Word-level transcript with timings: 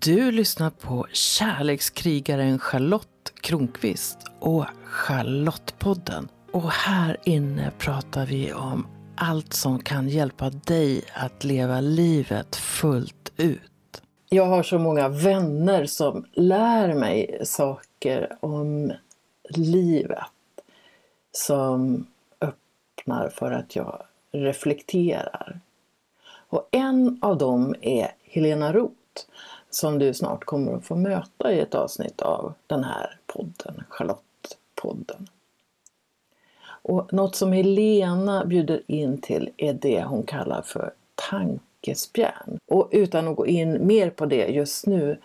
Du 0.00 0.30
lyssnar 0.30 0.70
på 0.70 1.06
kärlekskrigaren 1.12 2.58
Charlotte 2.58 3.32
Kronqvist 3.40 4.18
och 4.40 4.64
Charlottepodden. 4.84 6.28
Och 6.52 6.70
här 6.70 7.16
inne 7.24 7.72
pratar 7.78 8.26
vi 8.26 8.52
om 8.52 8.86
allt 9.16 9.52
som 9.52 9.78
kan 9.78 10.08
hjälpa 10.08 10.50
dig 10.50 11.04
att 11.14 11.44
leva 11.44 11.80
livet 11.80 12.56
fullt 12.56 13.32
ut. 13.36 14.02
Jag 14.28 14.46
har 14.46 14.62
så 14.62 14.78
många 14.78 15.08
vänner 15.08 15.86
som 15.86 16.26
lär 16.32 16.94
mig 16.94 17.40
saker 17.44 18.36
om 18.40 18.92
livet 19.48 20.24
som 21.32 22.06
öppnar 22.40 23.28
för 23.28 23.52
att 23.52 23.76
jag 23.76 24.02
reflekterar. 24.32 25.60
Och 26.48 26.68
en 26.70 27.18
av 27.22 27.38
dem 27.38 27.74
är 27.80 28.10
Helena 28.24 28.72
Roth 28.72 28.94
som 29.74 29.98
du 29.98 30.14
snart 30.14 30.44
kommer 30.44 30.72
att 30.72 30.84
få 30.84 30.96
möta 30.96 31.52
i 31.52 31.60
ett 31.60 31.74
avsnitt 31.74 32.22
av 32.22 32.54
den 32.66 32.84
här 32.84 33.18
podden, 33.26 33.82
Charlotte-podden. 33.90 35.26
Och 36.66 37.12
något 37.12 37.36
som 37.36 37.52
Helena 37.52 38.44
bjuder 38.44 38.82
in 38.86 39.20
till 39.20 39.50
är 39.56 39.72
det 39.72 40.04
hon 40.04 40.22
kallar 40.22 40.62
för 40.62 40.92
tankespjärn. 41.30 42.58
Och 42.66 42.88
utan 42.92 43.28
att 43.28 43.36
gå 43.36 43.46
in 43.46 43.86
mer 43.86 44.10
på 44.10 44.26
det 44.26 44.46
just 44.46 44.86
nu 44.86 45.18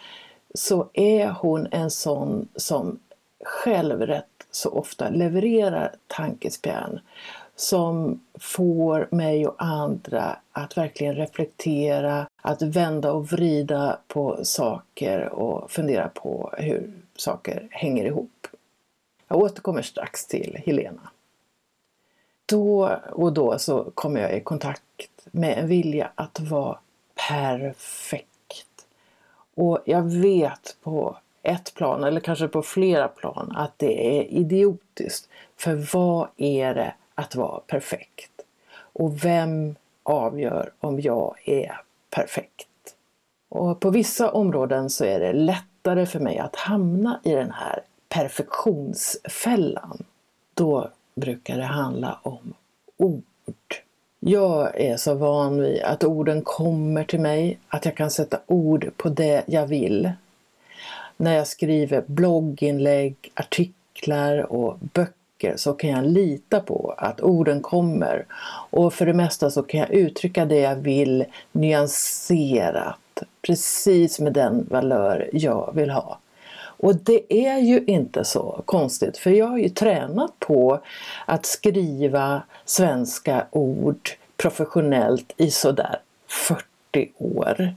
så 0.53 0.89
är 0.94 1.30
hon 1.30 1.67
en 1.72 1.91
sån 1.91 2.47
som 2.55 3.00
själv 3.44 4.02
rätt 4.02 4.25
så 4.52 4.70
ofta 4.70 5.09
levererar 5.09 5.95
tankespjärn 6.08 7.00
som 7.59 8.20
får 8.40 9.08
mig 9.12 9.48
och 9.48 9.55
andra 9.58 10.40
att 10.52 10.77
verkligen 10.77 11.16
reflektera, 11.16 12.27
att 12.41 12.62
vända 12.62 13.12
och 13.12 13.27
vrida 13.27 14.00
på 14.08 14.40
saker 14.44 15.30
och 15.30 15.72
fundera 15.72 16.09
på 16.09 16.53
hur 16.58 16.94
saker 17.16 17.67
hänger 17.72 18.05
ihop. 18.05 18.48
Jag 19.28 19.38
återkommer 19.38 19.81
strax 19.81 20.25
till 20.28 20.61
Helena. 20.66 21.09
Då 22.45 23.00
och 23.11 23.33
då 23.33 23.59
så 23.59 23.92
kommer 23.94 24.22
jag 24.22 24.38
i 24.38 24.42
kontakt 24.42 25.28
med 25.31 25.58
en 25.58 25.67
vilja 25.67 26.11
att 26.16 26.39
vara 26.39 26.80
perfekt. 27.30 28.88
Och 29.55 29.80
jag 29.86 30.02
vet 30.02 30.78
på 30.83 31.17
ett 31.44 31.73
plan, 31.73 32.03
eller 32.03 32.22
kanske 32.22 32.48
på 32.48 32.61
flera 32.61 33.08
plan, 33.08 33.53
att 33.55 33.73
det 33.78 34.20
är 34.20 34.23
idiotiskt. 34.23 35.30
För 35.58 35.88
vad 35.94 36.28
är 36.38 36.76
det 36.76 36.94
att 37.20 37.36
vara 37.36 37.59
perfekt? 37.59 38.31
Och 38.94 39.25
vem 39.25 39.75
avgör 40.03 40.72
om 40.80 41.00
jag 41.00 41.36
är 41.45 41.81
perfekt? 42.09 42.67
Och 43.50 43.80
på 43.80 43.89
vissa 43.89 44.31
områden 44.31 44.89
så 44.89 45.06
är 45.06 45.20
det 45.20 45.34
lättare 45.34 46.06
för 46.06 46.20
mig 46.20 46.38
att 46.38 46.56
hamna 46.56 47.20
i 47.23 47.31
den 47.31 47.52
här 47.52 47.81
perfektionsfällan. 48.09 50.03
Då 50.53 50.89
brukar 51.16 51.58
det 51.58 51.64
handla 51.64 52.20
om 52.23 52.53
ord. 52.98 53.23
Jag 54.20 54.81
är 54.81 54.98
så 54.98 55.14
van 55.14 55.61
vid 55.61 55.81
att 55.81 56.04
orden 56.04 56.42
kommer 56.42 57.04
till 57.04 57.20
mig, 57.20 57.59
att 57.67 57.86
jag 57.86 57.95
kan 57.95 58.11
sätta 58.11 58.39
ord 58.48 58.92
på 58.98 59.09
det 59.09 59.44
jag 59.45 59.67
vill. 59.67 60.11
När 61.17 61.36
jag 61.36 61.48
skriver 61.48 62.04
blogginlägg, 62.08 63.31
artiklar 63.33 64.52
och 64.52 64.78
böcker 64.80 65.19
böcker 65.40 65.58
så 65.58 65.73
kan 65.73 65.90
jag 65.90 66.06
lita 66.06 66.59
på 66.59 66.94
att 66.98 67.22
orden 67.22 67.62
kommer. 67.62 68.26
Och 68.72 68.94
för 68.94 69.06
det 69.06 69.14
mesta 69.14 69.50
så 69.50 69.64
kan 69.64 69.80
jag 69.80 69.90
uttrycka 69.90 70.45
det 70.45 70.59
jag 70.59 70.76
vill 70.76 71.26
nyanserat, 71.52 73.23
precis 73.42 74.20
med 74.20 74.34
den 74.34 74.67
valör 74.70 75.30
jag 75.34 75.72
vill 75.76 75.90
ha. 75.90 76.20
Och 76.82 76.95
det 76.95 77.48
är 77.48 77.58
ju 77.58 77.84
inte 77.88 78.23
så 78.23 78.62
konstigt 78.66 79.17
för 79.17 79.30
jag 79.32 79.48
har 79.48 79.58
ju 79.58 79.70
tränat 79.70 80.40
på 80.40 80.80
att 81.26 81.45
skriva 81.45 82.42
svenska 82.66 83.45
ord 83.52 84.10
professionellt 84.38 85.33
i 85.38 85.52
sådär 85.52 85.99
40 86.28 87.11
år. 87.17 87.73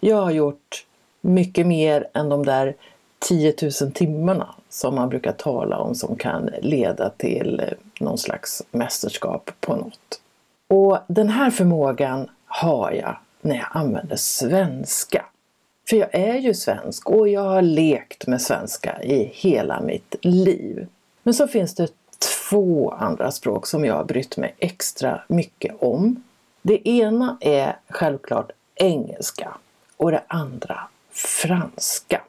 Jag 0.00 0.22
har 0.22 0.30
gjort 0.30 0.86
mycket 1.20 1.66
mer 1.66 2.08
än 2.14 2.28
de 2.28 2.46
där 2.46 2.74
10 3.18 3.54
000 3.80 3.92
timmarna 3.92 4.54
som 4.68 4.94
man 4.94 5.08
brukar 5.08 5.32
tala 5.32 5.78
om 5.78 5.94
som 5.94 6.16
kan 6.16 6.50
leda 6.62 7.10
till 7.10 7.60
eh, 7.60 7.66
någon 8.00 8.18
slags 8.18 8.62
mästerskap 8.70 9.50
på 9.60 9.76
något. 9.76 10.20
Och 10.68 10.98
den 11.06 11.28
här 11.28 11.50
förmågan 11.50 12.30
har 12.46 12.92
jag 12.92 13.16
när 13.40 13.56
jag 13.56 13.68
använder 13.70 14.16
svenska. 14.16 15.24
För 15.88 15.96
jag 15.96 16.14
är 16.14 16.34
ju 16.34 16.54
svensk 16.54 17.10
och 17.10 17.28
jag 17.28 17.40
har 17.40 17.62
lekt 17.62 18.26
med 18.26 18.42
svenska 18.42 19.02
i 19.02 19.30
hela 19.34 19.80
mitt 19.80 20.14
liv. 20.22 20.86
Men 21.22 21.34
så 21.34 21.48
finns 21.48 21.74
det 21.74 21.88
två 22.50 22.90
andra 22.90 23.30
språk 23.30 23.66
som 23.66 23.84
jag 23.84 23.94
har 23.94 24.04
brytt 24.04 24.36
mig 24.36 24.54
extra 24.58 25.20
mycket 25.28 25.74
om. 25.82 26.22
Det 26.62 26.88
ena 26.88 27.38
är 27.40 27.76
självklart 27.88 28.50
engelska 28.74 29.56
och 29.96 30.10
det 30.10 30.22
andra 30.26 30.80
franska. 31.12 32.20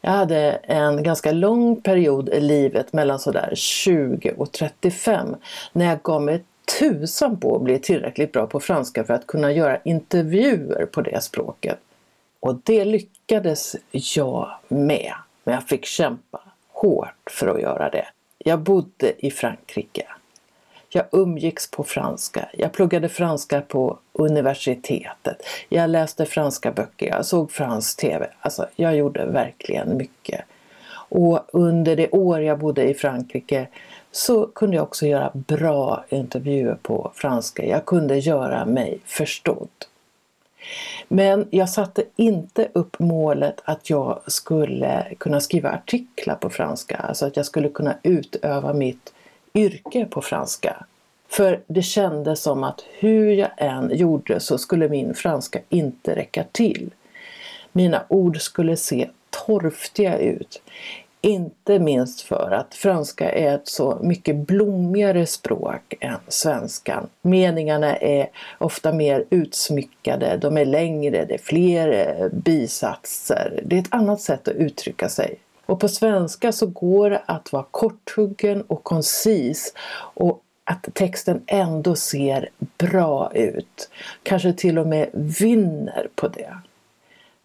Jag 0.00 0.10
hade 0.10 0.52
en 0.62 1.02
ganska 1.02 1.32
lång 1.32 1.80
period 1.80 2.28
i 2.28 2.40
livet 2.40 2.92
mellan 2.92 3.18
sådär 3.18 3.52
20 3.54 4.32
och 4.36 4.52
35 4.52 5.36
när 5.72 5.86
jag 5.86 6.02
gav 6.02 6.22
mig 6.22 6.44
tusan 6.78 7.40
på 7.40 7.56
att 7.56 7.62
bli 7.62 7.78
tillräckligt 7.78 8.32
bra 8.32 8.46
på 8.46 8.60
franska 8.60 9.04
för 9.04 9.14
att 9.14 9.26
kunna 9.26 9.52
göra 9.52 9.78
intervjuer 9.84 10.86
på 10.86 11.00
det 11.00 11.22
språket. 11.22 11.78
Och 12.40 12.60
det 12.64 12.84
lyckades 12.84 13.76
jag 13.90 14.50
med, 14.68 15.12
men 15.44 15.54
jag 15.54 15.68
fick 15.68 15.84
kämpa 15.84 16.40
hårt 16.68 17.30
för 17.30 17.46
att 17.48 17.60
göra 17.60 17.90
det. 17.90 18.06
Jag 18.38 18.58
bodde 18.60 19.26
i 19.26 19.30
Frankrike 19.30 20.06
jag 20.88 21.04
umgicks 21.12 21.70
på 21.70 21.84
franska. 21.84 22.48
Jag 22.52 22.72
pluggade 22.72 23.08
franska 23.08 23.60
på 23.60 23.98
universitetet. 24.12 25.42
Jag 25.68 25.90
läste 25.90 26.26
franska 26.26 26.72
böcker. 26.72 27.06
Jag 27.06 27.26
såg 27.26 27.52
fransk 27.52 28.00
TV. 28.00 28.26
Alltså, 28.40 28.66
jag 28.76 28.96
gjorde 28.96 29.26
verkligen 29.26 29.96
mycket. 29.96 30.44
Och 31.10 31.40
under 31.52 31.96
det 31.96 32.10
år 32.10 32.40
jag 32.40 32.58
bodde 32.58 32.88
i 32.88 32.94
Frankrike 32.94 33.68
så 34.10 34.46
kunde 34.46 34.76
jag 34.76 34.82
också 34.82 35.06
göra 35.06 35.30
bra 35.34 36.04
intervjuer 36.08 36.78
på 36.82 37.12
franska. 37.14 37.66
Jag 37.66 37.84
kunde 37.84 38.18
göra 38.18 38.64
mig 38.64 39.00
förstådd. 39.04 39.68
Men 41.08 41.48
jag 41.50 41.70
satte 41.70 42.04
inte 42.16 42.68
upp 42.72 42.98
målet 42.98 43.62
att 43.64 43.90
jag 43.90 44.20
skulle 44.26 45.14
kunna 45.18 45.40
skriva 45.40 45.70
artiklar 45.70 46.34
på 46.34 46.50
franska, 46.50 46.96
alltså 46.96 47.26
att 47.26 47.36
jag 47.36 47.46
skulle 47.46 47.68
kunna 47.68 47.96
utöva 48.02 48.72
mitt 48.72 49.12
yrke 49.54 50.06
på 50.10 50.22
franska. 50.22 50.84
För 51.28 51.60
det 51.66 51.82
kändes 51.82 52.42
som 52.42 52.64
att 52.64 52.84
hur 52.98 53.32
jag 53.32 53.50
än 53.56 53.90
gjorde 53.96 54.40
så 54.40 54.58
skulle 54.58 54.88
min 54.88 55.14
franska 55.14 55.60
inte 55.68 56.16
räcka 56.16 56.44
till. 56.52 56.90
Mina 57.72 58.04
ord 58.08 58.40
skulle 58.40 58.76
se 58.76 59.08
torftiga 59.46 60.18
ut. 60.18 60.62
Inte 61.20 61.78
minst 61.78 62.20
för 62.20 62.50
att 62.50 62.74
franska 62.74 63.30
är 63.30 63.54
ett 63.54 63.68
så 63.68 63.98
mycket 64.02 64.36
blommigare 64.36 65.26
språk 65.26 65.94
än 66.00 66.18
svenskan. 66.28 67.08
Meningarna 67.22 67.96
är 67.96 68.30
ofta 68.58 68.92
mer 68.92 69.24
utsmyckade, 69.30 70.36
de 70.36 70.56
är 70.56 70.64
längre, 70.64 71.24
det 71.24 71.34
är 71.34 71.38
fler 71.38 72.30
bisatser. 72.32 73.62
Det 73.66 73.76
är 73.76 73.80
ett 73.80 73.94
annat 73.94 74.20
sätt 74.20 74.48
att 74.48 74.54
uttrycka 74.54 75.08
sig. 75.08 75.38
Och 75.68 75.80
på 75.80 75.88
svenska 75.88 76.52
så 76.52 76.66
går 76.66 77.10
det 77.10 77.22
att 77.26 77.52
vara 77.52 77.66
korthuggen 77.70 78.62
och 78.62 78.84
koncis 78.84 79.74
och 80.14 80.42
att 80.64 80.88
texten 80.94 81.42
ändå 81.46 81.96
ser 81.96 82.48
bra 82.78 83.32
ut. 83.34 83.90
Kanske 84.22 84.52
till 84.52 84.78
och 84.78 84.86
med 84.86 85.10
vinner 85.12 86.08
på 86.14 86.28
det. 86.28 86.58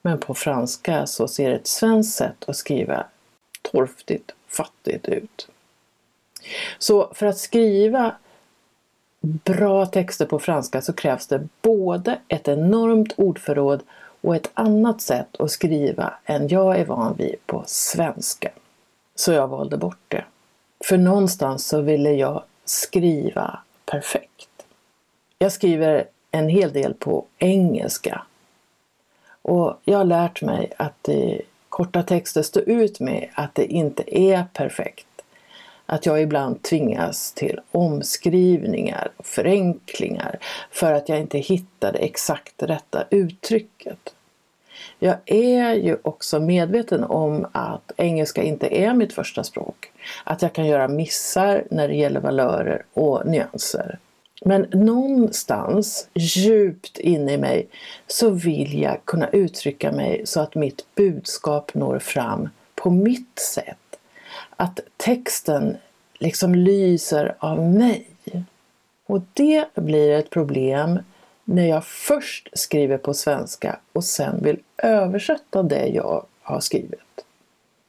Men 0.02 0.20
på 0.20 0.34
franska 0.34 1.06
så 1.08 1.28
ser 1.28 1.52
ett 1.52 1.68
svenskt 1.68 2.18
sätt 2.18 2.44
att 2.48 2.56
skriva 2.56 3.06
torftigt, 3.62 4.32
fattigt 4.48 5.08
ut. 5.08 5.48
Så 6.78 7.14
för 7.14 7.26
att 7.26 7.38
skriva 7.38 8.16
bra 9.22 9.86
texter 9.86 10.26
på 10.26 10.40
franska 10.40 10.82
så 10.82 10.94
krävs 10.94 11.28
det 11.28 11.48
både 11.62 12.20
ett 12.28 12.48
enormt 12.48 13.14
ordförråd 13.18 13.84
och 14.24 14.36
ett 14.36 14.52
annat 14.54 15.02
sätt 15.02 15.40
att 15.40 15.52
skriva 15.52 16.14
än 16.26 16.48
jag 16.48 16.80
är 16.80 16.86
van 16.86 17.16
vid 17.18 17.36
på 17.46 17.64
svenska. 17.68 18.52
Så 19.16 19.32
jag 19.32 19.48
valde 19.48 19.78
bort 19.78 20.06
det. 20.08 20.26
För 20.86 20.98
någonstans 20.98 21.68
så 21.68 21.82
ville 21.82 22.12
jag 22.12 22.44
skriva 22.66 23.60
perfekt. 23.86 24.66
Jag 25.38 25.52
skriver 25.52 26.08
en 26.32 26.50
hel 26.50 26.74
del 26.74 26.94
på 26.94 27.26
engelska. 27.38 28.24
Och 29.42 29.80
jag 29.84 29.98
har 29.98 30.06
lärt 30.06 30.42
mig 30.42 30.74
att 30.78 31.10
i 31.10 31.42
korta 31.70 32.04
texter 32.04 32.42
stå 32.42 32.60
ut 32.60 33.00
med 33.00 33.30
att 33.34 33.56
det 33.56 33.66
inte 33.66 34.20
är 34.20 34.46
perfekt. 34.54 35.08
Att 35.86 36.06
jag 36.06 36.22
ibland 36.22 36.62
tvingas 36.62 37.32
till 37.32 37.60
omskrivningar 37.72 39.12
och 39.18 39.26
förenklingar 39.26 40.40
för 40.72 40.94
att 40.94 41.10
jag 41.10 41.20
inte 41.20 41.38
hittade 41.38 42.00
exakt 42.00 42.64
rätta 42.64 43.04
uttrycket. 43.10 44.14
Jag 45.00 45.16
är 45.26 45.74
ju 45.74 45.98
också 46.02 46.40
medveten 46.40 47.04
om 47.04 47.48
att 47.52 47.92
engelska 47.98 48.44
inte 48.44 48.68
är 48.68 48.94
mitt 48.94 49.14
första 49.14 49.44
språk. 49.44 49.92
Att 50.24 50.42
jag 50.42 50.54
kan 50.54 50.68
göra 50.68 50.88
missar 50.88 51.64
när 51.72 51.88
det 51.88 51.96
gäller 51.96 52.20
valörer 52.20 52.86
och 52.94 53.26
nyanser. 53.26 54.00
Men 54.46 54.68
någonstans 54.72 56.08
djupt 56.14 56.98
inne 56.98 57.34
i 57.34 57.38
mig 57.38 57.68
så 58.08 58.30
vill 58.30 58.82
jag 58.82 59.06
kunna 59.06 59.30
uttrycka 59.30 59.92
mig 59.92 60.22
så 60.26 60.40
att 60.40 60.56
mitt 60.56 60.86
budskap 60.96 61.74
når 61.74 62.00
fram 62.00 62.50
på 62.76 62.90
mitt 62.90 63.40
sätt. 63.40 63.78
Att 64.56 64.80
texten 64.98 65.78
liksom 66.14 66.56
lyser 66.56 67.36
av 67.40 67.60
mig. 67.60 68.08
Och 69.06 69.22
det 69.34 69.66
blir 69.76 70.12
ett 70.12 70.30
problem 70.30 71.00
när 71.44 71.68
jag 71.68 71.86
först 71.86 72.50
skriver 72.54 72.98
på 72.98 73.14
svenska 73.14 73.80
och 73.94 74.04
sen 74.04 74.44
vill 74.44 74.60
översätta 74.78 75.64
det 75.64 75.88
jag 75.88 76.26
har 76.42 76.60
skrivit. 76.60 77.00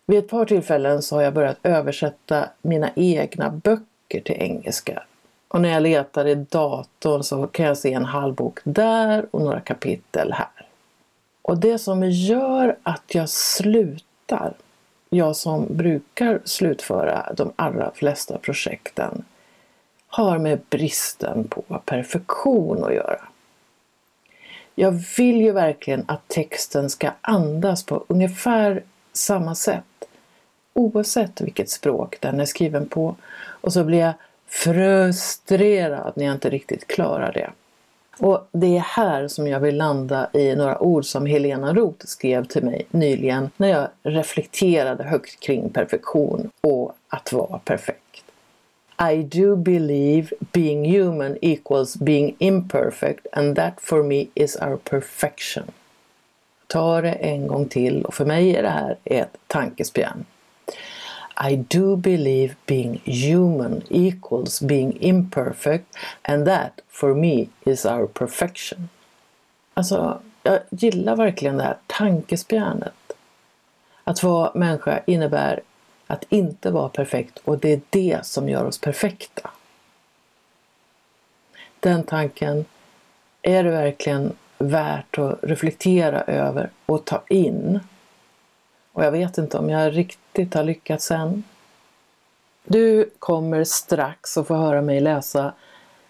Vid 0.07 0.19
ett 0.19 0.29
par 0.29 0.45
tillfällen 0.45 1.03
så 1.03 1.17
har 1.17 1.23
jag 1.23 1.35
börjat 1.35 1.59
översätta 1.63 2.49
mina 2.63 2.91
egna 2.97 3.51
böcker 3.51 4.21
till 4.21 4.37
engelska. 4.39 5.03
Och 5.49 5.61
när 5.61 5.69
jag 5.69 5.83
letar 5.83 6.27
i 6.27 6.35
datorn 6.35 7.23
så 7.23 7.47
kan 7.47 7.67
jag 7.67 7.79
se 7.79 7.93
en 7.93 8.05
halvbok 8.05 8.59
där 8.65 9.27
och 9.31 9.41
några 9.41 9.61
kapitel 9.61 10.33
här. 10.33 10.67
Och 11.43 11.59
det 11.59 11.79
som 11.79 12.11
gör 12.11 12.77
att 12.83 13.15
jag 13.15 13.29
slutar, 13.29 14.55
jag 15.17 15.37
som 15.37 15.67
brukar 15.71 16.41
slutföra 16.45 17.33
de 17.37 17.53
allra 17.57 17.91
flesta 17.95 18.39
projekten, 18.39 19.25
har 20.07 20.39
med 20.39 20.61
bristen 20.71 21.49
på 21.49 21.63
perfektion 21.85 22.85
att 22.85 22.95
göra. 22.95 23.21
Jag 24.75 25.05
vill 25.17 25.41
ju 25.41 25.53
verkligen 25.53 26.05
att 26.09 26.29
texten 26.29 26.91
ska 26.91 27.11
andas 27.21 27.87
på 27.87 28.05
ungefär 28.09 28.83
samma 29.13 29.55
sätt 29.55 29.85
oavsett 30.73 31.41
vilket 31.41 31.71
språk 31.71 32.17
den 32.21 32.41
är 32.41 32.45
skriven 32.45 32.89
på. 32.89 33.17
Och 33.37 33.73
så 33.73 33.85
blir 33.85 33.99
jag 33.99 34.15
frustrerad 34.49 36.13
när 36.17 36.25
jag 36.25 36.35
inte 36.35 36.51
riktigt 36.51 36.87
klarar 36.87 37.33
det. 37.33 37.51
Och 38.19 38.49
det 38.53 38.77
är 38.77 38.81
här 38.81 39.29
som 39.29 39.47
jag 39.47 39.61
vill 39.61 39.77
landa 39.77 40.31
i 40.33 40.57
några 40.57 40.79
ord 40.79 41.05
som 41.05 41.27
Helena 41.27 41.75
Roth 41.75 42.07
skrev 42.07 42.45
till 42.45 42.65
mig 42.65 42.87
nyligen 42.91 43.51
när 43.57 43.69
jag 43.69 43.89
reflekterade 44.03 45.05
högt 45.05 45.41
kring 45.41 45.71
perfektion 45.71 46.51
och 46.61 46.93
att 47.09 47.33
vara 47.33 47.59
perfekt. 47.59 48.01
I 49.13 49.23
do 49.23 49.57
believe 49.57 50.29
being 50.53 50.99
human 50.99 51.37
equals 51.43 51.97
being 51.97 52.37
imperfect 52.39 53.27
and 53.33 53.57
that 53.57 53.81
for 53.81 54.03
me 54.03 54.27
is 54.35 54.57
our 54.57 54.77
perfection. 54.77 55.65
Ta 56.67 57.01
det 57.01 57.13
en 57.13 57.47
gång 57.47 57.69
till 57.69 58.05
och 58.05 58.15
för 58.15 58.25
mig 58.25 58.57
är 58.57 58.63
det 58.63 58.69
här 58.69 58.97
ett 59.05 59.37
tankespjärn. 59.47 60.25
I 61.37 61.57
do 61.57 61.97
believe 61.97 62.57
being 62.67 63.01
human 63.05 63.83
equals 63.91 64.61
being 64.61 64.97
imperfect 65.01 65.97
and 66.23 66.47
that 66.47 66.81
for 66.89 67.15
me 67.15 67.49
is 67.65 67.87
our 67.87 68.07
perfection. 68.07 68.89
Alltså, 69.75 70.21
jag 70.43 70.61
gillar 70.71 71.17
verkligen 71.17 71.57
det 71.57 71.63
här 71.63 71.77
tankespjärnet. 71.87 72.95
Att 74.05 74.23
vara 74.23 74.51
människa 74.55 75.01
innebär 75.07 75.61
att 76.07 76.25
inte 76.29 76.71
vara 76.71 76.89
perfekt 76.89 77.39
och 77.45 77.59
det 77.59 77.73
är 77.73 77.81
det 77.91 78.27
som 78.27 78.49
gör 78.49 78.65
oss 78.65 78.81
perfekta. 78.81 79.51
Den 81.81 82.03
tanken 82.03 82.65
är 83.43 83.65
det 83.65 83.71
verkligen 83.71 84.33
värt 84.59 85.19
att 85.19 85.39
reflektera 85.43 86.23
över 86.23 86.71
och 86.87 87.05
ta 87.05 87.23
in. 87.29 87.81
Och 88.95 89.05
jag 89.05 89.11
vet 89.11 89.39
inte 89.39 89.59
om 89.59 89.71
jag 89.71 89.97
riktigt 89.97 90.55
har 90.55 90.65
lyckats 90.65 91.11
än. 91.11 91.45
Du 92.65 93.11
kommer 93.19 93.65
strax 93.65 94.37
att 94.39 94.47
få 94.47 94.55
höra 94.55 94.83
mig 94.83 95.01
läsa 95.01 95.53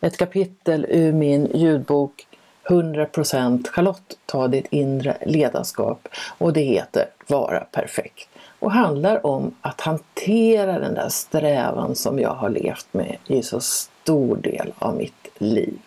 ett 0.00 0.16
kapitel 0.16 0.86
ur 0.88 1.12
min 1.12 1.50
ljudbok 1.54 2.26
100% 2.64 3.68
Charlotte, 3.68 4.18
ta 4.26 4.48
ditt 4.48 4.66
inre 4.70 5.16
ledarskap 5.26 6.08
och 6.38 6.52
det 6.52 6.60
heter 6.60 7.06
Vara 7.26 7.60
perfekt 7.60 8.28
och 8.58 8.72
handlar 8.72 9.26
om 9.26 9.54
att 9.60 9.80
hantera 9.80 10.78
den 10.78 10.94
där 10.94 11.08
strävan 11.08 11.94
som 11.94 12.18
jag 12.18 12.34
har 12.34 12.48
levt 12.48 12.86
med 12.94 13.16
i 13.26 13.42
så 13.42 13.60
stor 13.60 14.36
del 14.36 14.72
av 14.78 14.96
mitt 14.96 15.28
liv. 15.38 15.78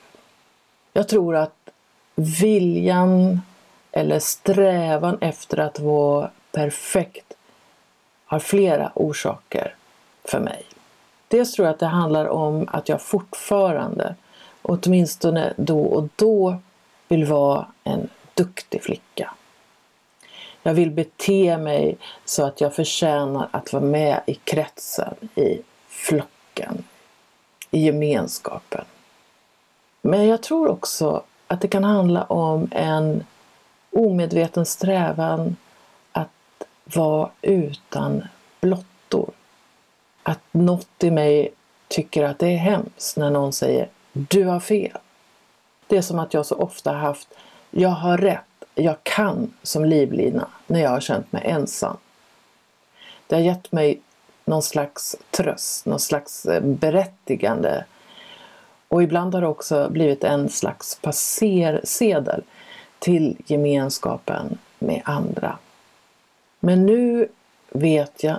Jag 0.94 1.08
tror 1.08 1.36
att 1.36 1.70
viljan 2.16 3.42
eller 3.92 4.20
strävan 4.20 5.18
efter 5.22 5.58
att 5.58 5.80
vara 5.80 6.30
perfekt 6.58 7.34
har 8.26 8.40
flera 8.40 8.92
orsaker 8.96 9.76
för 10.24 10.40
mig. 10.40 10.66
Dels 11.28 11.52
tror 11.52 11.68
jag 11.68 11.74
att 11.74 11.80
det 11.80 11.86
handlar 11.86 12.26
om 12.26 12.68
att 12.72 12.90
jag 12.90 13.02
fortfarande, 13.02 14.16
åtminstone 14.62 15.54
då 15.58 15.82
och 15.82 16.10
då, 16.16 16.58
vill 17.08 17.26
vara 17.26 17.68
en 17.84 18.10
duktig 18.34 18.84
flicka. 18.84 19.34
Jag 20.64 20.74
vill 20.74 20.92
bete 20.92 21.58
mig 21.58 21.98
så 22.26 22.46
att 22.46 22.62
jag 22.62 22.76
förtjänar 22.76 23.48
att 23.52 23.74
vara 23.74 23.84
med 23.84 24.22
i 24.26 24.34
kretsen, 24.34 25.16
i 25.36 25.62
flocken, 25.88 26.84
i 27.72 27.86
gemenskapen. 27.86 28.86
Men 30.02 30.28
jag 30.28 30.44
tror 30.44 30.68
också 30.68 31.24
att 31.48 31.62
det 31.62 31.68
kan 31.68 31.84
handla 31.84 32.24
om 32.24 32.70
en 32.72 33.24
omedveten 33.92 34.66
strävan 34.66 35.56
vara 36.96 37.30
utan 37.42 38.24
blottor. 38.62 39.32
Att 40.24 40.40
något 40.52 41.04
i 41.04 41.12
mig 41.12 41.54
tycker 41.88 42.24
att 42.24 42.40
det 42.40 42.48
är 42.48 42.58
hemskt 42.58 43.18
när 43.18 43.30
någon 43.30 43.54
säger 43.54 43.90
du 44.14 44.46
har 44.46 44.60
fel. 44.60 44.98
Det 45.88 45.98
är 45.98 46.02
som 46.02 46.20
att 46.20 46.34
jag 46.34 46.46
så 46.46 46.56
ofta 46.56 46.92
haft 46.92 47.28
jag 47.72 47.90
har 47.90 48.18
rätt 48.18 48.42
jag 48.78 49.04
kan 49.04 49.54
som 49.64 49.86
livlina 49.86 50.48
när 50.68 50.80
jag 50.80 50.90
har 50.90 51.00
känt 51.00 51.32
mig 51.32 51.44
ensam. 51.46 51.98
Det 53.28 53.36
har 53.36 53.42
gett 53.42 53.72
mig 53.72 54.02
någon 54.46 54.62
slags 54.62 55.16
tröst, 55.32 55.86
någon 55.86 56.00
slags 56.00 56.46
eh, 56.46 56.62
berättigande. 56.62 57.86
Och 58.88 59.04
ibland 59.04 59.34
har 59.34 59.42
det 59.42 59.48
också 59.48 59.90
blivit 59.90 60.24
en 60.24 60.50
slags 60.50 61.00
passersedel 61.02 62.44
till 63.00 63.38
gemenskapen 63.46 64.58
med 64.80 65.02
andra. 65.06 65.58
Men 66.60 66.86
nu 66.86 67.28
vet 67.70 68.24
jag 68.24 68.38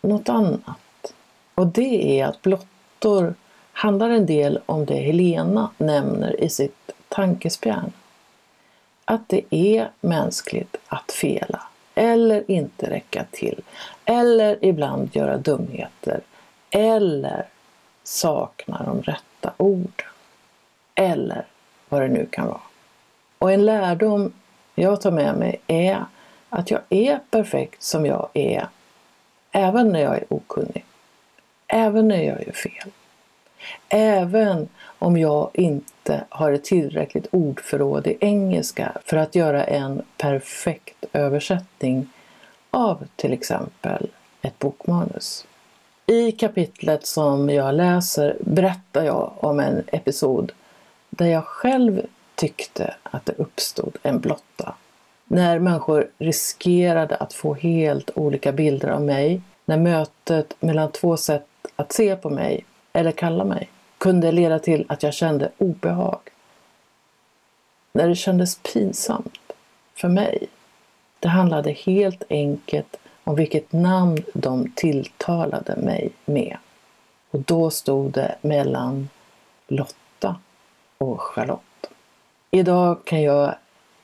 något 0.00 0.28
annat. 0.28 1.14
Och 1.54 1.66
det 1.66 2.20
är 2.20 2.26
att 2.26 2.42
blottor 2.42 3.34
handlar 3.72 4.10
en 4.10 4.26
del 4.26 4.60
om 4.66 4.86
det 4.86 4.96
Helena 4.96 5.70
nämner 5.78 6.40
i 6.40 6.48
sitt 6.48 6.90
tankespjärn 7.08 7.92
att 9.04 9.28
det 9.28 9.42
är 9.50 9.90
mänskligt 10.00 10.76
att 10.86 11.12
fela 11.12 11.62
eller 11.94 12.50
inte 12.50 12.90
räcka 12.90 13.24
till 13.30 13.62
eller 14.04 14.64
ibland 14.64 15.16
göra 15.16 15.36
dumheter 15.36 16.20
eller 16.70 17.46
sakna 18.02 18.82
de 18.84 19.02
rätta 19.02 19.52
orden 19.56 20.08
eller 20.94 21.46
vad 21.88 22.00
det 22.00 22.08
nu 22.08 22.26
kan 22.30 22.46
vara. 22.46 22.60
Och 23.38 23.52
en 23.52 23.64
lärdom 23.64 24.32
jag 24.74 25.00
tar 25.00 25.10
med 25.10 25.34
mig 25.34 25.60
är 25.66 26.04
att 26.54 26.70
jag 26.70 26.80
är 26.88 27.20
perfekt 27.30 27.82
som 27.82 28.06
jag 28.06 28.28
är 28.34 28.68
även 29.52 29.92
när 29.92 30.00
jag 30.00 30.16
är 30.16 30.24
okunnig. 30.28 30.84
Även 31.66 32.08
när 32.08 32.22
jag 32.22 32.46
gör 32.46 32.52
fel. 32.52 32.90
Även 33.88 34.68
om 34.98 35.16
jag 35.16 35.50
inte 35.52 36.24
har 36.28 36.52
ett 36.52 36.64
tillräckligt 36.64 37.26
ordförråd 37.30 38.06
i 38.06 38.16
engelska 38.20 38.92
för 39.04 39.16
att 39.16 39.34
göra 39.34 39.64
en 39.64 40.02
perfekt 40.16 41.04
översättning 41.12 42.08
av 42.70 43.04
till 43.16 43.32
exempel 43.32 44.10
ett 44.42 44.58
bokmanus. 44.58 45.46
I 46.06 46.32
kapitlet 46.32 47.06
som 47.06 47.50
jag 47.50 47.74
läser 47.74 48.36
berättar 48.40 49.04
jag 49.04 49.32
om 49.36 49.60
en 49.60 49.82
episod 49.86 50.52
där 51.10 51.26
jag 51.26 51.44
själv 51.44 52.06
tyckte 52.34 52.94
att 53.02 53.26
det 53.26 53.32
uppstod 53.38 53.96
en 54.02 54.20
blotta. 54.20 54.74
När 55.26 55.58
människor 55.58 56.10
riskerade 56.18 57.16
att 57.16 57.32
få 57.32 57.54
helt 57.54 58.10
olika 58.14 58.52
bilder 58.52 58.88
av 58.88 59.02
mig, 59.02 59.40
när 59.64 59.78
mötet 59.78 60.54
mellan 60.60 60.92
två 60.92 61.16
sätt 61.16 61.46
att 61.76 61.92
se 61.92 62.16
på 62.16 62.30
mig 62.30 62.64
eller 62.92 63.12
kalla 63.12 63.44
mig 63.44 63.70
kunde 63.98 64.32
leda 64.32 64.58
till 64.58 64.84
att 64.88 65.02
jag 65.02 65.14
kände 65.14 65.50
obehag. 65.58 66.20
När 67.92 68.08
det 68.08 68.14
kändes 68.14 68.58
pinsamt 68.58 69.52
för 69.94 70.08
mig. 70.08 70.46
Det 71.20 71.28
handlade 71.28 71.72
helt 71.72 72.22
enkelt 72.28 72.96
om 73.24 73.34
vilket 73.34 73.72
namn 73.72 74.18
de 74.34 74.70
tilltalade 74.70 75.76
mig 75.76 76.10
med. 76.24 76.56
Och 77.30 77.40
då 77.40 77.70
stod 77.70 78.12
det 78.12 78.34
mellan 78.40 79.08
Lotta 79.68 80.36
och 80.98 81.20
Charlotte. 81.20 81.90
Idag 82.50 83.04
kan 83.04 83.22
jag 83.22 83.54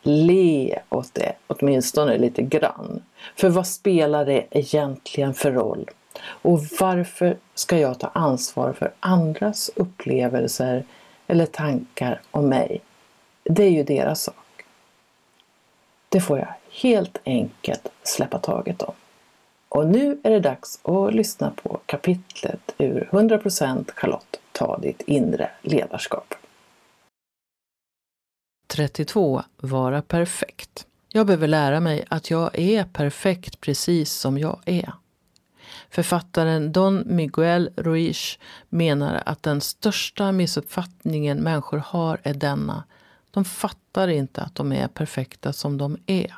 Le 0.03 0.79
åt 0.89 1.15
det, 1.15 1.33
åtminstone 1.47 2.19
lite 2.19 2.43
grann. 2.43 3.03
För 3.37 3.49
vad 3.49 3.67
spelar 3.67 4.25
det 4.25 4.47
egentligen 4.51 5.35
för 5.35 5.53
roll? 5.53 5.91
Och 6.23 6.61
varför 6.81 7.37
ska 7.55 7.79
jag 7.79 7.99
ta 7.99 8.07
ansvar 8.07 8.73
för 8.73 8.93
andras 9.01 9.71
upplevelser 9.77 10.85
eller 11.27 11.47
tankar 11.47 12.21
om 12.31 12.49
mig? 12.49 12.81
Det 13.45 13.65
är 13.65 13.71
ju 13.71 13.83
deras 13.83 14.23
sak. 14.23 14.65
Det 16.09 16.21
får 16.21 16.39
jag 16.39 16.55
helt 16.83 17.19
enkelt 17.25 17.89
släppa 18.03 18.39
taget 18.39 18.83
om. 18.83 18.95
Och 19.69 19.87
nu 19.87 20.21
är 20.23 20.31
det 20.31 20.41
dags 20.41 20.81
att 20.83 21.15
lyssna 21.15 21.53
på 21.63 21.81
kapitlet 21.87 22.75
ur 22.79 23.09
100% 23.13 23.91
Charlotte, 23.97 24.41
ta 24.53 24.79
ditt 24.79 25.01
inre 25.01 25.51
ledarskap. 25.63 26.35
32. 28.71 29.43
Vara 29.57 30.03
perfekt. 30.03 30.87
Jag 31.09 31.27
behöver 31.27 31.49
lära 31.49 31.81
mig 31.81 32.05
att 32.09 32.31
jag 32.31 32.59
är 32.59 32.85
perfekt 32.85 33.61
precis 33.61 34.13
som 34.13 34.39
jag 34.39 34.61
är. 34.65 34.93
Författaren 35.91 36.73
Don 36.73 37.03
Miguel 37.07 37.71
Ruiz 37.77 38.39
menar 38.69 39.23
att 39.27 39.43
den 39.43 39.61
största 39.61 40.33
missuppfattningen 40.33 41.39
människor 41.39 41.79
har 41.87 42.21
är 42.23 42.35
denna. 42.35 42.85
De 43.31 43.45
fattar 43.45 44.09
inte 44.09 44.43
att 44.43 44.55
de 44.55 44.73
är 44.73 44.89
perfekta 44.89 45.53
som 45.53 45.79
de 45.79 45.97
är. 46.07 46.35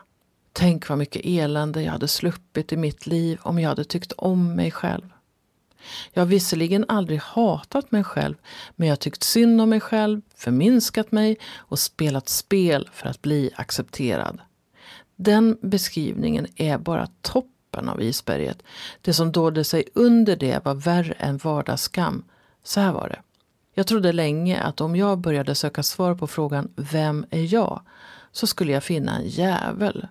Tänk 0.52 0.88
vad 0.88 0.98
mycket 0.98 1.22
elände 1.24 1.82
jag 1.82 1.92
hade 1.92 2.08
sluppit 2.08 2.72
i 2.72 2.76
mitt 2.76 3.06
liv 3.06 3.38
om 3.42 3.58
jag 3.58 3.68
hade 3.68 3.84
tyckt 3.84 4.12
om 4.12 4.56
mig 4.56 4.70
själv. 4.70 5.08
Jag 6.12 6.20
har 6.20 6.26
visserligen 6.26 6.84
aldrig 6.88 7.20
hatat 7.20 7.92
mig 7.92 8.04
själv, 8.04 8.34
men 8.76 8.88
jag 8.88 8.92
har 8.92 8.96
tyckt 8.96 9.22
synd 9.22 9.60
om 9.60 9.70
mig 9.70 9.80
själv, 9.80 10.20
förminskat 10.34 11.12
mig 11.12 11.38
och 11.56 11.78
spelat 11.78 12.28
spel 12.28 12.90
för 12.92 13.08
att 13.08 13.22
bli 13.22 13.50
accepterad. 13.54 14.40
Den 15.16 15.58
beskrivningen 15.62 16.46
är 16.56 16.78
bara 16.78 17.08
toppen 17.20 17.88
av 17.88 18.02
isberget. 18.02 18.62
Det 19.00 19.14
som 19.14 19.32
dolde 19.32 19.64
sig 19.64 19.84
under 19.94 20.36
det 20.36 20.64
var 20.64 20.74
värre 20.74 21.12
än 21.12 21.36
vardagsskam. 21.36 22.24
Så 22.62 22.80
här 22.80 22.92
var 22.92 23.08
det. 23.08 23.20
Jag 23.74 23.86
trodde 23.86 24.12
länge 24.12 24.60
att 24.60 24.80
om 24.80 24.96
jag 24.96 25.18
började 25.18 25.54
söka 25.54 25.82
svar 25.82 26.14
på 26.14 26.26
frågan 26.26 26.72
Vem 26.76 27.26
är 27.30 27.54
jag? 27.54 27.82
så 28.32 28.46
skulle 28.46 28.72
jag 28.72 28.84
finna 28.84 29.16
en 29.16 29.28
jävel 29.28 30.06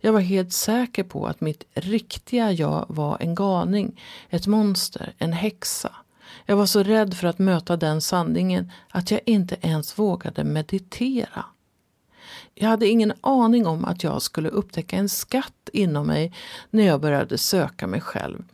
jag 0.00 0.12
var 0.12 0.20
helt 0.20 0.52
säker 0.52 1.04
på 1.04 1.26
att 1.26 1.40
mitt 1.40 1.64
riktiga 1.74 2.52
jag 2.52 2.86
var 2.88 3.16
en 3.20 3.34
galning, 3.34 4.00
ett 4.30 4.46
monster, 4.46 5.14
en 5.18 5.32
häxa. 5.32 5.92
Jag 6.46 6.56
var 6.56 6.66
så 6.66 6.82
rädd 6.82 7.14
för 7.14 7.26
att 7.26 7.38
möta 7.38 7.76
den 7.76 8.00
sanningen 8.00 8.72
att 8.88 9.10
jag 9.10 9.20
inte 9.26 9.56
ens 9.60 9.98
vågade 9.98 10.44
meditera. 10.44 11.44
Jag 12.54 12.68
hade 12.68 12.86
ingen 12.86 13.12
aning 13.20 13.66
om 13.66 13.84
att 13.84 14.04
jag 14.04 14.22
skulle 14.22 14.48
upptäcka 14.48 14.96
en 14.96 15.08
skatt 15.08 15.68
inom 15.72 16.06
mig 16.06 16.32
när 16.70 16.86
jag 16.86 17.00
började 17.00 17.38
söka 17.38 17.86
mig 17.86 18.00
själv. 18.00 18.44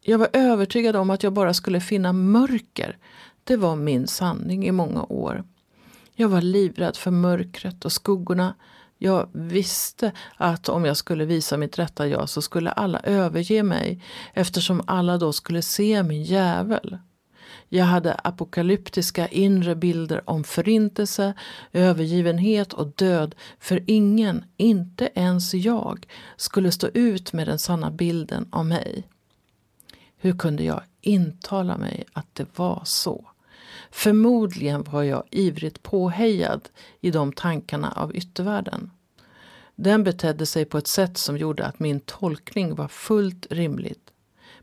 Jag 0.00 0.18
var 0.18 0.28
övertygad 0.32 0.96
om 0.96 1.10
att 1.10 1.22
jag 1.22 1.32
bara 1.32 1.54
skulle 1.54 1.80
finna 1.80 2.12
mörker. 2.12 2.98
Det 3.44 3.56
var 3.56 3.76
min 3.76 4.06
sanning 4.06 4.66
i 4.66 4.72
många 4.72 5.02
år. 5.02 5.44
Jag 6.14 6.28
var 6.28 6.40
livrädd 6.40 6.96
för 6.96 7.10
mörkret 7.10 7.84
och 7.84 7.92
skuggorna. 7.92 8.54
Jag 8.98 9.28
visste 9.32 10.12
att 10.36 10.68
om 10.68 10.84
jag 10.84 10.96
skulle 10.96 11.24
visa 11.24 11.56
mitt 11.56 11.78
rätta 11.78 12.08
jag 12.08 12.28
så 12.28 12.42
skulle 12.42 12.70
alla 12.70 13.00
överge 13.00 13.62
mig 13.62 14.02
eftersom 14.34 14.82
alla 14.86 15.18
då 15.18 15.32
skulle 15.32 15.62
se 15.62 16.02
min 16.02 16.22
djävul. 16.22 16.98
Jag 17.68 17.84
hade 17.84 18.14
apokalyptiska 18.14 19.28
inre 19.28 19.76
bilder 19.76 20.30
om 20.30 20.44
förintelse, 20.44 21.34
övergivenhet 21.72 22.72
och 22.72 22.86
död 22.86 23.34
för 23.58 23.84
ingen, 23.86 24.44
inte 24.56 25.10
ens 25.14 25.54
jag, 25.54 26.06
skulle 26.36 26.72
stå 26.72 26.88
ut 26.94 27.32
med 27.32 27.48
den 27.48 27.58
sanna 27.58 27.90
bilden 27.90 28.48
av 28.50 28.66
mig. 28.66 29.08
Hur 30.16 30.38
kunde 30.38 30.64
jag 30.64 30.82
intala 31.00 31.76
mig 31.76 32.04
att 32.12 32.34
det 32.34 32.58
var 32.58 32.82
så? 32.84 33.24
Förmodligen 33.90 34.82
var 34.82 35.02
jag 35.02 35.24
ivrigt 35.30 35.82
påhejad 35.82 36.68
i 37.00 37.10
de 37.10 37.32
tankarna 37.32 37.92
av 37.92 38.16
yttervärlden. 38.16 38.90
Den 39.76 40.04
betedde 40.04 40.46
sig 40.46 40.64
på 40.64 40.78
ett 40.78 40.86
sätt 40.86 41.18
som 41.18 41.36
gjorde 41.36 41.66
att 41.66 41.78
min 41.78 42.00
tolkning 42.00 42.74
var 42.74 42.88
fullt 42.88 43.46
rimligt. 43.50 44.10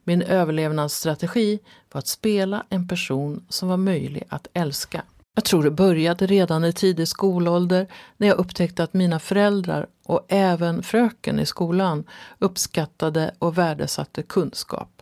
Min 0.03 0.21
överlevnadsstrategi 0.21 1.59
var 1.91 1.99
att 1.99 2.07
spela 2.07 2.65
en 2.69 2.87
person 2.87 3.45
som 3.49 3.69
var 3.69 3.77
möjlig 3.77 4.23
att 4.29 4.47
älska. 4.53 5.03
Jag 5.35 5.45
tror 5.45 5.63
det 5.63 5.71
började 5.71 6.27
redan 6.27 6.65
i 6.65 6.73
tidig 6.73 7.07
skolålder 7.07 7.87
när 8.17 8.27
jag 8.27 8.37
upptäckte 8.37 8.83
att 8.83 8.93
mina 8.93 9.19
föräldrar 9.19 9.87
och 10.05 10.25
även 10.27 10.83
fröken 10.83 11.39
i 11.39 11.45
skolan 11.45 12.03
uppskattade 12.39 13.35
och 13.39 13.57
värdesatte 13.57 14.23
kunskap. 14.23 14.94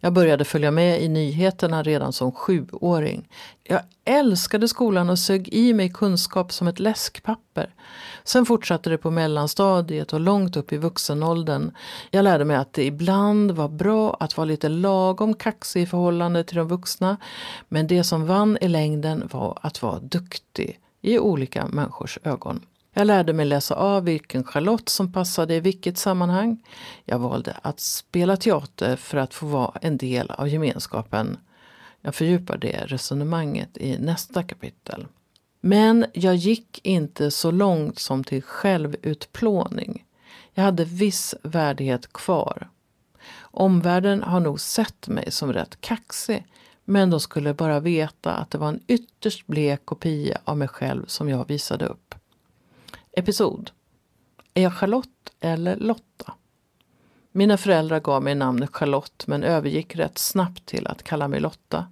Jag 0.00 0.12
började 0.12 0.44
följa 0.44 0.70
med 0.70 1.02
i 1.02 1.08
nyheterna 1.08 1.82
redan 1.82 2.12
som 2.12 2.32
sjuåring. 2.32 3.28
Jag 3.64 3.80
älskade 4.04 4.68
skolan 4.68 5.10
och 5.10 5.18
sög 5.18 5.48
i 5.48 5.74
mig 5.74 5.90
kunskap 5.90 6.52
som 6.52 6.68
ett 6.68 6.80
läskpapper. 6.80 7.74
Sen 8.24 8.46
fortsatte 8.46 8.90
det 8.90 8.98
på 8.98 9.10
mellanstadiet 9.10 10.12
och 10.12 10.20
långt 10.20 10.56
upp 10.56 10.72
i 10.72 10.76
vuxenåldern. 10.76 11.70
Jag 12.10 12.22
lärde 12.22 12.44
mig 12.44 12.56
att 12.56 12.72
det 12.72 12.84
ibland 12.84 13.50
var 13.50 13.68
bra 13.68 14.16
att 14.20 14.36
vara 14.36 14.44
lite 14.44 14.68
lagom 14.68 15.34
kaxig 15.34 15.82
i 15.82 15.86
förhållande 15.86 16.44
till 16.44 16.56
de 16.56 16.68
vuxna. 16.68 17.16
Men 17.68 17.86
det 17.86 18.04
som 18.04 18.26
vann 18.26 18.58
i 18.60 18.68
längden 18.68 19.28
var 19.32 19.58
att 19.62 19.82
vara 19.82 19.98
duktig 19.98 20.80
i 21.02 21.18
olika 21.18 21.66
människors 21.66 22.18
ögon. 22.24 22.60
Jag 22.98 23.06
lärde 23.06 23.32
mig 23.32 23.46
läsa 23.46 23.74
av 23.74 24.04
vilken 24.04 24.44
Charlotte 24.44 24.88
som 24.88 25.12
passade 25.12 25.54
i 25.54 25.60
vilket 25.60 25.98
sammanhang. 25.98 26.62
Jag 27.04 27.18
valde 27.18 27.56
att 27.62 27.80
spela 27.80 28.36
teater 28.36 28.96
för 28.96 29.18
att 29.18 29.34
få 29.34 29.46
vara 29.46 29.78
en 29.82 29.96
del 29.96 30.30
av 30.30 30.48
gemenskapen. 30.48 31.38
Jag 32.00 32.14
fördjupar 32.14 32.56
det 32.58 32.84
resonemanget 32.86 33.76
i 33.76 33.98
nästa 33.98 34.42
kapitel. 34.42 35.06
Men 35.60 36.06
jag 36.12 36.36
gick 36.36 36.80
inte 36.82 37.30
så 37.30 37.50
långt 37.50 37.98
som 37.98 38.24
till 38.24 38.42
självutplåning. 38.42 40.04
Jag 40.54 40.64
hade 40.64 40.84
viss 40.84 41.34
värdighet 41.42 42.12
kvar. 42.12 42.68
Omvärlden 43.40 44.22
har 44.22 44.40
nog 44.40 44.60
sett 44.60 45.08
mig 45.08 45.30
som 45.30 45.52
rätt 45.52 45.80
kaxig 45.80 46.46
men 46.84 47.10
de 47.10 47.20
skulle 47.20 47.54
bara 47.54 47.80
veta 47.80 48.32
att 48.32 48.50
det 48.50 48.58
var 48.58 48.68
en 48.68 48.80
ytterst 48.86 49.46
blek 49.46 49.80
kopia 49.84 50.38
av 50.44 50.56
mig 50.56 50.68
själv 50.68 51.06
som 51.06 51.28
jag 51.28 51.48
visade 51.48 51.86
upp. 51.86 52.14
Episod. 53.18 53.70
Är 54.54 54.62
jag 54.62 54.74
Charlotte 54.74 55.32
eller 55.40 55.76
Lotta? 55.76 56.34
Mina 57.32 57.56
föräldrar 57.56 58.00
gav 58.00 58.22
mig 58.22 58.34
namnet 58.34 58.70
Charlotte 58.72 59.26
men 59.26 59.42
övergick 59.42 59.96
rätt 59.96 60.18
snabbt 60.18 60.66
till 60.66 60.86
att 60.86 61.02
kalla 61.02 61.28
mig 61.28 61.40
Lotta. 61.40 61.86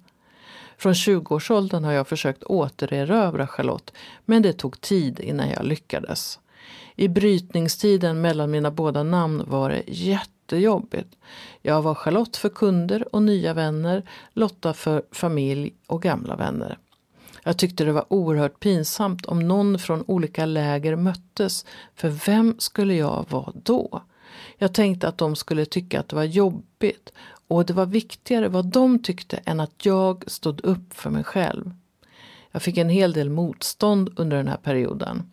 Från 0.77 0.93
20-årsåldern 0.93 1.83
har 1.83 1.91
jag 1.91 2.07
försökt 2.07 2.43
återerövra 2.43 3.47
Charlotte 3.47 3.93
men 4.25 4.41
det 4.41 4.53
tog 4.53 4.81
tid 4.81 5.19
innan 5.19 5.49
jag 5.49 5.65
lyckades. 5.65 6.39
I 6.95 7.07
brytningstiden 7.07 8.21
mellan 8.21 8.51
mina 8.51 8.71
båda 8.71 9.03
namn 9.03 9.43
var 9.47 9.69
det 9.69 9.83
jättejobbigt. 9.87 11.15
Jag 11.61 11.81
var 11.81 11.95
Charlotte 11.95 12.37
för 12.37 12.49
kunder 12.49 13.15
och 13.15 13.23
nya 13.23 13.53
vänner, 13.53 14.09
Lotta 14.33 14.73
för 14.73 15.03
familj 15.11 15.73
och 15.87 16.01
gamla 16.01 16.35
vänner. 16.35 16.77
Jag 17.47 17.57
tyckte 17.57 17.83
det 17.83 17.91
var 17.91 18.13
oerhört 18.13 18.59
pinsamt 18.59 19.25
om 19.25 19.47
någon 19.47 19.79
från 19.79 20.03
olika 20.07 20.45
läger 20.45 20.95
möttes, 20.95 21.65
för 21.95 22.09
vem 22.09 22.55
skulle 22.59 22.95
jag 22.95 23.25
vara 23.29 23.51
då? 23.63 24.03
Jag 24.57 24.73
tänkte 24.73 25.07
att 25.07 25.17
de 25.17 25.35
skulle 25.35 25.65
tycka 25.65 25.99
att 25.99 26.09
det 26.09 26.15
var 26.15 26.23
jobbigt 26.23 27.13
och 27.47 27.65
det 27.65 27.73
var 27.73 27.85
viktigare 27.85 28.47
vad 28.47 28.65
de 28.65 28.99
tyckte 28.99 29.37
än 29.45 29.59
att 29.59 29.85
jag 29.85 30.23
stod 30.27 30.65
upp 30.65 30.93
för 30.93 31.09
mig 31.09 31.23
själv. 31.23 31.71
Jag 32.51 32.61
fick 32.61 32.77
en 32.77 32.89
hel 32.89 33.13
del 33.13 33.29
motstånd 33.29 34.09
under 34.15 34.37
den 34.37 34.47
här 34.47 34.57
perioden. 34.57 35.31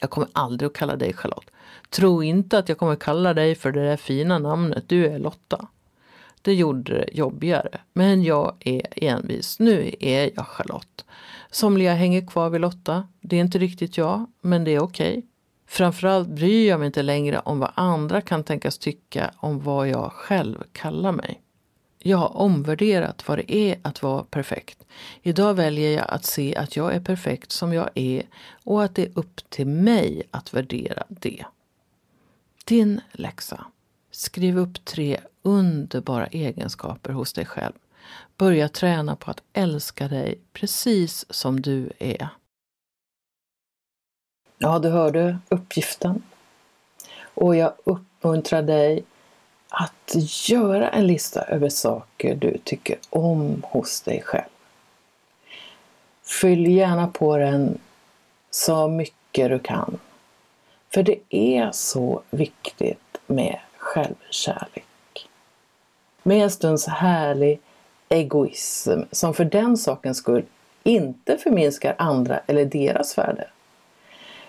Jag 0.00 0.10
kommer 0.10 0.28
aldrig 0.32 0.66
att 0.66 0.76
kalla 0.76 0.96
dig 0.96 1.12
Charlotte. 1.12 1.50
Tro 1.90 2.22
inte 2.22 2.58
att 2.58 2.68
jag 2.68 2.78
kommer 2.78 2.96
kalla 2.96 3.34
dig 3.34 3.54
för 3.54 3.72
det 3.72 3.84
där 3.84 3.96
fina 3.96 4.38
namnet, 4.38 4.84
du 4.88 5.06
är 5.06 5.18
Lotta. 5.18 5.68
Det 6.42 6.54
gjorde 6.54 6.92
det 6.92 7.08
jobbigare. 7.12 7.80
Men 7.92 8.22
jag 8.22 8.56
är 8.60 8.82
envis. 8.96 9.58
Nu 9.58 9.94
är 10.00 10.30
jag 10.34 10.46
Charlotte. 10.46 11.04
Somliga 11.50 11.94
hänger 11.94 12.26
kvar 12.26 12.50
vid 12.50 12.60
Lotta. 12.60 13.08
Det 13.20 13.36
är 13.36 13.40
inte 13.40 13.58
riktigt 13.58 13.98
jag, 13.98 14.26
men 14.40 14.64
det 14.64 14.70
är 14.70 14.80
okej. 14.80 15.18
Okay. 15.18 15.22
Framförallt 15.66 16.28
bryr 16.28 16.68
jag 16.68 16.78
mig 16.78 16.86
inte 16.86 17.02
längre 17.02 17.38
om 17.38 17.58
vad 17.58 17.70
andra 17.74 18.20
kan 18.20 18.44
tänkas 18.44 18.78
tycka 18.78 19.30
om 19.36 19.60
vad 19.60 19.88
jag 19.88 20.12
själv 20.12 20.62
kallar 20.72 21.12
mig. 21.12 21.42
Jag 21.98 22.18
har 22.18 22.36
omvärderat 22.36 23.28
vad 23.28 23.38
det 23.38 23.54
är 23.54 23.78
att 23.82 24.02
vara 24.02 24.24
perfekt. 24.24 24.86
Idag 25.22 25.54
väljer 25.54 25.90
jag 25.96 26.06
att 26.08 26.24
se 26.24 26.56
att 26.56 26.76
jag 26.76 26.94
är 26.94 27.00
perfekt 27.00 27.52
som 27.52 27.72
jag 27.72 27.90
är 27.94 28.22
och 28.64 28.84
att 28.84 28.94
det 28.94 29.02
är 29.02 29.18
upp 29.18 29.50
till 29.50 29.66
mig 29.66 30.22
att 30.30 30.54
värdera 30.54 31.04
det. 31.08 31.44
Din 32.64 33.00
läxa. 33.12 33.64
Skriv 34.10 34.58
upp 34.58 34.84
tre 34.84 35.20
underbara 35.48 36.26
egenskaper 36.26 37.12
hos 37.12 37.32
dig 37.32 37.46
själv. 37.46 37.72
Börja 38.36 38.68
träna 38.68 39.16
på 39.16 39.30
att 39.30 39.42
älska 39.52 40.08
dig 40.08 40.38
precis 40.52 41.26
som 41.30 41.60
du 41.60 41.90
är. 41.98 42.28
Ja, 44.58 44.78
du 44.78 44.88
hörde 44.88 45.38
uppgiften. 45.48 46.22
Och 47.34 47.56
jag 47.56 47.72
uppmuntrar 47.84 48.62
dig 48.62 49.04
att 49.68 50.14
göra 50.48 50.90
en 50.90 51.06
lista 51.06 51.42
över 51.42 51.68
saker 51.68 52.34
du 52.34 52.58
tycker 52.64 52.98
om 53.10 53.62
hos 53.66 54.00
dig 54.00 54.22
själv. 54.22 54.48
Fyll 56.40 56.66
gärna 56.66 57.08
på 57.08 57.36
den 57.36 57.78
så 58.50 58.88
mycket 58.88 59.48
du 59.50 59.58
kan. 59.58 59.98
För 60.94 61.02
det 61.02 61.18
är 61.30 61.70
så 61.72 62.22
viktigt 62.30 63.18
med 63.26 63.58
självkärlek. 63.76 64.87
Med 66.22 66.42
en 66.42 66.50
stunds 66.50 66.86
härlig 66.86 67.60
egoism 68.08 69.00
som 69.12 69.34
för 69.34 69.44
den 69.44 69.76
sakens 69.76 70.18
skull 70.18 70.44
inte 70.82 71.38
förminskar 71.38 71.94
andra 71.98 72.40
eller 72.46 72.64
deras 72.64 73.18
värde. 73.18 73.48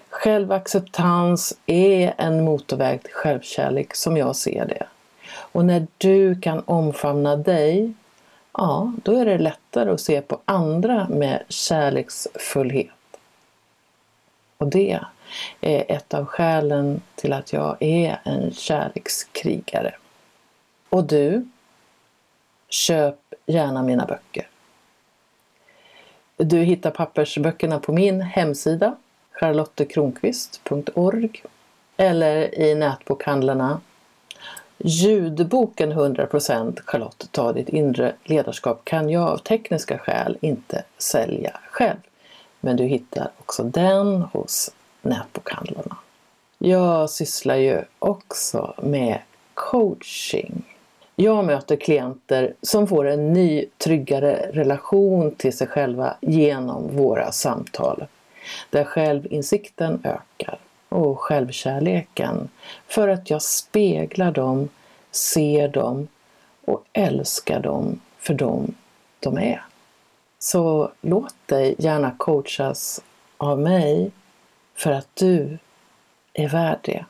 Självacceptans 0.09 1.57
är 1.65 2.13
en 2.17 2.43
motorväg 2.43 3.03
till 3.03 3.13
självkärlek 3.13 3.95
som 3.95 4.17
jag 4.17 4.35
ser 4.35 4.65
det. 4.65 4.87
Och 5.31 5.65
när 5.65 5.87
du 5.97 6.41
kan 6.41 6.63
omfamna 6.65 7.35
dig, 7.35 7.93
ja, 8.53 8.93
då 9.03 9.17
är 9.17 9.25
det 9.25 9.37
lättare 9.37 9.91
att 9.91 10.01
se 10.01 10.21
på 10.21 10.39
andra 10.45 11.07
med 11.09 11.43
kärleksfullhet. 11.49 12.89
Och 14.57 14.67
det 14.67 14.99
är 15.61 15.85
ett 15.87 16.13
av 16.13 16.25
skälen 16.25 17.01
till 17.15 17.33
att 17.33 17.53
jag 17.53 17.77
är 17.79 18.19
en 18.23 18.51
kärlekskrigare. 18.51 19.95
Och 20.89 21.03
du, 21.03 21.45
köp 22.69 23.19
gärna 23.45 23.83
mina 23.83 24.05
böcker. 24.05 24.47
Du 26.37 26.57
hittar 26.57 26.91
pappersböckerna 26.91 27.79
på 27.79 27.93
min 27.93 28.21
hemsida 28.21 28.95
charlottekronqvist.org 29.31 31.43
eller 31.97 32.59
i 32.59 32.75
nätbokhandlarna. 32.75 33.81
Ljudboken 34.77 35.93
100% 35.93 36.79
Charlotte 36.85 37.31
ta 37.31 37.53
ditt 37.53 37.69
inre 37.69 38.15
ledarskap 38.23 38.81
kan 38.83 39.09
jag 39.09 39.29
av 39.29 39.37
tekniska 39.37 39.97
skäl 39.97 40.37
inte 40.41 40.83
sälja 40.97 41.59
själv. 41.71 41.99
Men 42.59 42.75
du 42.75 42.83
hittar 42.83 43.31
också 43.37 43.63
den 43.63 44.21
hos 44.21 44.71
nätbokhandlarna. 45.01 45.97
Jag 46.57 47.09
sysslar 47.09 47.55
ju 47.55 47.81
också 47.99 48.73
med 48.77 49.19
coaching. 49.53 50.68
Jag 51.21 51.45
möter 51.45 51.75
klienter 51.75 52.53
som 52.61 52.87
får 52.87 53.07
en 53.07 53.33
ny, 53.33 53.65
tryggare 53.77 54.49
relation 54.53 55.35
till 55.35 55.57
sig 55.57 55.67
själva 55.67 56.15
genom 56.21 56.97
våra 56.97 57.31
samtal. 57.31 58.05
Där 58.69 58.83
självinsikten 58.83 60.01
ökar 60.03 60.59
och 60.89 61.19
självkärleken 61.19 62.49
för 62.87 63.07
att 63.07 63.29
jag 63.29 63.41
speglar 63.41 64.31
dem, 64.31 64.69
ser 65.11 65.67
dem 65.67 66.07
och 66.65 66.83
älskar 66.93 67.59
dem 67.59 68.01
för 68.19 68.33
dem 68.33 68.75
de 69.19 69.37
är. 69.37 69.63
Så 70.39 70.91
låt 71.01 71.35
dig 71.45 71.75
gärna 71.77 72.11
coachas 72.17 73.01
av 73.37 73.59
mig 73.59 74.11
för 74.75 74.91
att 74.91 75.07
du 75.13 75.57
är 76.33 76.49
värd 76.49 76.79
det. 76.81 77.05